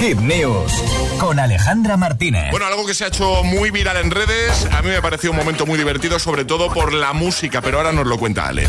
Hit 0.00 0.18
News 0.20 0.72
con 1.18 1.38
Alejandra 1.38 1.98
Martínez. 1.98 2.50
Bueno, 2.52 2.64
algo 2.64 2.86
que 2.86 2.94
se 2.94 3.04
ha 3.04 3.08
hecho 3.08 3.44
muy 3.44 3.70
viral 3.70 3.98
en 3.98 4.10
redes, 4.10 4.66
a 4.72 4.80
mí 4.80 4.88
me 4.88 5.02
pareció 5.02 5.30
un 5.30 5.36
momento 5.36 5.66
muy 5.66 5.76
divertido, 5.76 6.18
sobre 6.18 6.46
todo 6.46 6.72
por 6.72 6.94
la 6.94 7.12
música, 7.12 7.60
pero 7.60 7.76
ahora 7.76 7.92
nos 7.92 8.06
lo 8.06 8.16
cuenta 8.16 8.46
Ale. 8.46 8.66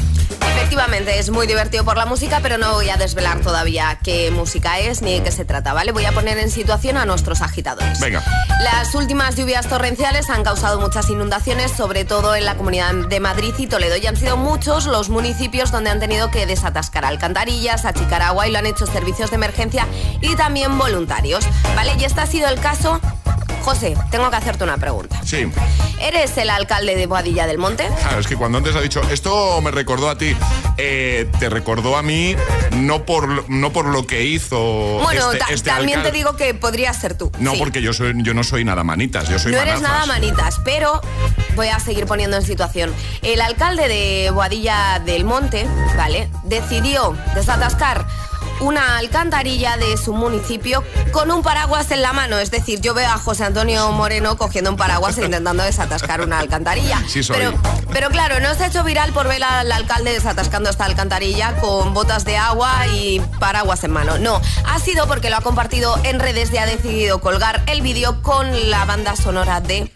Efectivamente, 0.55 1.19
es 1.19 1.29
muy 1.29 1.47
divertido 1.47 1.83
por 1.83 1.97
la 1.97 2.05
música, 2.05 2.39
pero 2.41 2.57
no 2.57 2.73
voy 2.73 2.89
a 2.89 2.97
desvelar 2.97 3.39
todavía 3.41 3.99
qué 4.03 4.31
música 4.31 4.79
es 4.79 5.01
ni 5.01 5.17
de 5.17 5.23
qué 5.23 5.31
se 5.31 5.45
trata, 5.45 5.73
¿vale? 5.73 5.91
Voy 5.91 6.05
a 6.05 6.11
poner 6.11 6.37
en 6.37 6.51
situación 6.51 6.97
a 6.97 7.05
nuestros 7.05 7.41
agitadores. 7.41 7.99
Venga. 7.99 8.23
Las 8.61 8.93
últimas 8.93 9.35
lluvias 9.35 9.67
torrenciales 9.67 10.29
han 10.29 10.43
causado 10.43 10.79
muchas 10.79 11.09
inundaciones, 11.09 11.71
sobre 11.71 12.05
todo 12.05 12.35
en 12.35 12.45
la 12.45 12.55
comunidad 12.55 12.93
de 12.93 13.19
Madrid 13.19 13.53
y 13.57 13.67
Toledo, 13.67 13.97
y 13.97 14.05
han 14.07 14.17
sido 14.17 14.37
muchos 14.37 14.85
los 14.85 15.09
municipios 15.09 15.71
donde 15.71 15.89
han 15.89 15.99
tenido 15.99 16.29
que 16.29 16.45
desatascar 16.45 17.05
alcantarillas, 17.05 17.85
achicar 17.85 18.21
agua 18.21 18.47
y 18.47 18.51
lo 18.51 18.59
han 18.59 18.65
hecho 18.65 18.85
servicios 18.85 19.29
de 19.29 19.37
emergencia 19.37 19.87
y 20.21 20.35
también 20.35 20.77
voluntarios, 20.77 21.45
¿vale? 21.75 21.93
Y 21.99 22.03
este 22.03 22.21
ha 22.21 22.27
sido 22.27 22.49
el 22.49 22.59
caso 22.59 22.99
José, 23.61 23.95
tengo 24.09 24.29
que 24.29 24.35
hacerte 24.35 24.63
una 24.63 24.77
pregunta. 24.77 25.21
Sí. 25.23 25.51
¿Eres 25.99 26.35
el 26.37 26.49
alcalde 26.49 26.95
de 26.95 27.05
Boadilla 27.05 27.45
del 27.45 27.59
Monte? 27.59 27.87
Claro, 28.01 28.19
es 28.19 28.27
que 28.27 28.35
cuando 28.35 28.57
antes 28.57 28.75
ha 28.75 28.81
dicho, 28.81 29.01
esto 29.11 29.61
me 29.61 29.69
recordó 29.71 30.09
a 30.09 30.17
ti, 30.17 30.35
eh, 30.77 31.29
te 31.39 31.49
recordó 31.49 31.95
a 31.95 32.01
mí 32.01 32.35
no 32.75 33.05
por, 33.05 33.49
no 33.49 33.71
por 33.71 33.85
lo 33.85 34.07
que 34.07 34.25
hizo. 34.25 34.99
Bueno, 35.03 35.31
este, 35.31 35.53
este 35.53 35.69
también 35.69 35.99
alcalde. 35.99 36.11
te 36.11 36.17
digo 36.17 36.35
que 36.35 36.53
podría 36.53 36.91
ser 36.93 37.15
tú. 37.15 37.31
No, 37.39 37.51
sí. 37.51 37.59
porque 37.59 37.81
yo, 37.81 37.93
soy, 37.93 38.13
yo 38.23 38.33
no 38.33 38.43
soy 38.43 38.65
nada 38.65 38.83
manitas, 38.83 39.29
yo 39.29 39.37
soy 39.37 39.51
No 39.51 39.59
eres 39.59 39.81
nada 39.81 40.05
manitas, 40.07 40.59
pero 40.63 41.01
voy 41.55 41.67
a 41.67 41.79
seguir 41.79 42.07
poniendo 42.07 42.37
en 42.37 42.43
situación. 42.43 42.93
El 43.21 43.41
alcalde 43.41 43.87
de 43.87 44.31
Boadilla 44.31 44.99
del 45.05 45.23
Monte, 45.23 45.67
¿vale? 45.95 46.29
Decidió 46.43 47.15
desatascar 47.35 48.07
una 48.61 48.97
alcantarilla 48.97 49.77
de 49.77 49.97
su 49.97 50.13
municipio 50.13 50.83
con 51.11 51.31
un 51.31 51.43
paraguas 51.43 51.91
en 51.91 52.01
la 52.01 52.13
mano. 52.13 52.37
Es 52.37 52.51
decir, 52.51 52.79
yo 52.79 52.93
veo 52.93 53.07
a 53.07 53.17
José 53.17 53.43
Antonio 53.43 53.91
Moreno 53.91 54.37
cogiendo 54.37 54.69
un 54.69 54.77
paraguas 54.77 55.17
e 55.17 55.25
intentando 55.25 55.63
desatascar 55.63 56.21
una 56.21 56.39
alcantarilla. 56.39 57.03
Sí 57.07 57.23
soy. 57.23 57.37
Pero, 57.37 57.53
pero 57.91 58.09
claro, 58.09 58.39
no 58.39 58.53
se 58.55 58.63
ha 58.63 58.67
hecho 58.67 58.83
viral 58.83 59.11
por 59.11 59.27
ver 59.27 59.43
al 59.43 59.71
alcalde 59.71 60.13
desatascando 60.13 60.69
esta 60.69 60.85
alcantarilla 60.85 61.57
con 61.57 61.93
botas 61.93 62.23
de 62.23 62.37
agua 62.37 62.87
y 62.87 63.19
paraguas 63.39 63.83
en 63.83 63.91
mano. 63.91 64.17
No, 64.17 64.41
ha 64.65 64.79
sido 64.79 65.07
porque 65.07 65.29
lo 65.29 65.37
ha 65.37 65.41
compartido 65.41 65.99
en 66.03 66.19
redes 66.19 66.53
y 66.53 66.57
ha 66.57 66.65
decidido 66.65 67.19
colgar 67.19 67.63
el 67.67 67.81
vídeo 67.81 68.21
con 68.21 68.69
la 68.69 68.85
banda 68.85 69.15
sonora 69.15 69.61
de... 69.61 69.91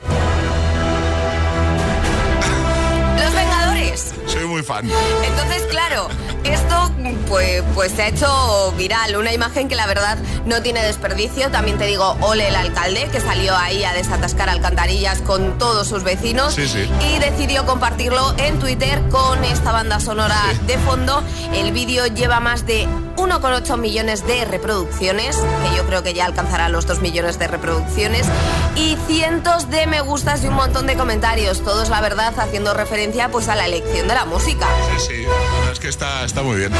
Los 3.20 3.34
Vengadores. 3.34 4.14
Soy 4.28 4.46
muy 4.46 4.64
fan. 4.64 4.90
Entonces, 5.24 5.64
claro, 5.70 6.10
esto 6.44 6.92
pues, 7.28 7.64
pues 7.74 7.92
se 7.92 8.04
ha 8.04 8.08
hecho 8.08 8.74
viral, 8.78 9.16
una 9.18 9.34
imagen 9.34 9.68
que 9.68 9.76
la 9.76 9.86
verdad 9.88 10.18
no 10.46 10.62
tiene 10.62 10.84
desperdicio. 10.84 11.50
También 11.52 11.78
te 11.78 11.86
digo, 11.86 12.18
ole 12.22 12.48
el 12.48 12.56
alcalde, 12.56 13.08
que 13.12 13.20
salió 13.22 13.56
ahí 13.56 13.84
a 13.84 13.94
desatascar 13.94 14.50
alcantarillas 14.50 15.20
con 15.22 15.58
todos 15.58 15.88
sus 15.88 16.04
vecinos 16.04 16.54
Sí, 16.54 16.68
sí. 16.68 16.90
y 17.14 17.20
decidió 17.20 17.66
compartirlo 17.66 18.34
en 18.38 18.60
Twitter 18.60 19.02
con 19.10 19.44
esta 19.46 19.72
banda 19.72 20.00
sonora 20.00 20.40
de 20.68 20.78
fondo. 20.80 21.24
El 21.54 21.72
vídeo 21.72 22.08
lleva 22.08 22.40
más 22.40 22.66
de 22.66 22.88
1,8 23.18 23.78
millones 23.78 24.26
de 24.28 24.46
reproducciones, 24.46 25.38
que 25.38 25.78
yo 25.78 25.86
creo 25.86 26.04
que 26.04 26.14
ya 26.14 26.26
alcanzará 26.26 26.70
los 26.70 26.86
2 26.86 27.00
millones 27.02 27.40
de 27.40 27.48
reproducciones, 27.48 28.28
y 28.76 28.98
cientos 29.08 29.70
de 29.70 29.88
me 29.88 30.02
gustas 30.02 30.44
y 30.44 30.48
un 30.48 30.56
montón 30.56 30.86
de 30.88 30.96
comentarios, 30.96 31.64
todos 31.64 31.90
la 31.90 32.02
verdad 32.02 32.34
haciendo 32.38 32.74
referencia 32.74 33.30
pues 33.30 33.48
a 33.48 33.56
la 33.56 33.66
elección 33.66 34.08
de 34.08 34.14
la 34.16 34.26
música. 34.26 34.68
Sí, 34.98 35.08
sí, 35.08 35.22
la 35.24 35.30
verdad 35.60 35.72
es 35.72 35.80
que 35.80 35.88
está, 35.90 36.26
está 36.26 36.44
muy 36.44 36.58
bien. 36.58 36.72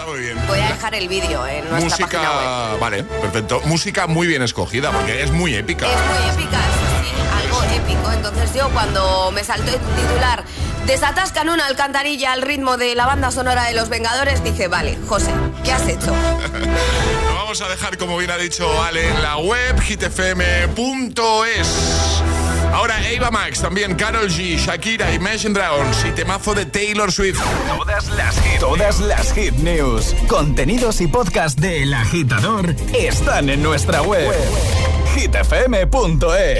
Está- 0.00 0.10
muy 0.12 0.20
bien. 0.20 0.38
Voy 0.46 0.58
a 0.58 0.68
dejar 0.68 0.94
el 0.94 1.08
vídeo 1.08 1.46
en 1.46 1.68
nuestra 1.68 2.06
página 2.06 2.22
web. 2.22 2.38
Música, 2.48 2.76
vale, 2.80 3.02
perfecto. 3.04 3.60
Música 3.64 4.06
muy 4.06 4.26
bien 4.26 4.42
escogida, 4.42 4.90
porque 4.90 5.22
es 5.22 5.30
muy 5.30 5.54
épica. 5.54 5.86
Es 5.86 5.92
muy 5.94 6.30
épica, 6.42 6.58
sí, 7.02 7.10
algo 7.44 7.62
épico. 7.64 8.12
Entonces 8.12 8.52
yo 8.54 8.68
cuando 8.70 9.30
me 9.32 9.44
saltó 9.44 9.70
el 9.70 9.78
titular 9.78 10.44
Desatascan 10.86 11.48
una 11.50 11.66
alcantarilla 11.66 12.32
al 12.32 12.42
ritmo 12.42 12.76
de 12.76 12.94
la 12.94 13.06
banda 13.06 13.30
sonora 13.30 13.64
de 13.64 13.74
Los 13.74 13.88
Vengadores, 13.90 14.42
dije, 14.42 14.66
vale, 14.66 14.98
José, 15.06 15.30
¿qué 15.62 15.72
has 15.72 15.86
hecho? 15.86 16.06
Lo 17.28 17.34
vamos 17.34 17.60
a 17.60 17.68
dejar, 17.68 17.96
como 17.98 18.16
bien 18.16 18.30
ha 18.30 18.38
dicho 18.38 18.82
Ale, 18.82 19.08
en 19.08 19.22
la 19.22 19.36
web 19.36 19.78
hitfm.es. 19.80 21.68
Ahora 22.80 23.10
Eva 23.10 23.30
Max, 23.30 23.60
también 23.60 23.94
Carol 23.94 24.30
G, 24.30 24.56
Shakira, 24.56 25.12
Imagine 25.12 25.52
Dragons 25.52 26.02
y 26.08 26.12
temazo 26.12 26.54
de 26.54 26.64
Taylor 26.64 27.12
Swift. 27.12 27.38
Todas 27.76 28.08
las 28.08 28.40
hit, 28.40 28.58
todas 28.58 29.00
las 29.00 29.34
hit 29.34 29.52
news, 29.56 30.16
contenidos 30.26 31.02
y 31.02 31.06
podcast 31.06 31.60
del 31.60 31.92
agitador 31.92 32.74
están 32.94 33.50
en 33.50 33.62
nuestra 33.62 34.00
web. 34.00 34.32
hitfm.es 35.14 36.58